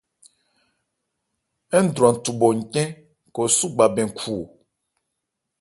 Ńdwran 1.83 2.15
thúɓɔ̀ 2.23 2.51
ncɛ́n, 2.61 2.87
khɔ 3.33 3.43
súgba 3.57 3.85
bɛn 3.95 4.07
khu 4.17 4.31
o. 4.41 4.43